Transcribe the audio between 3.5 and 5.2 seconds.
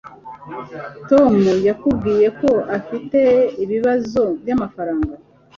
ibibazo byamafaranga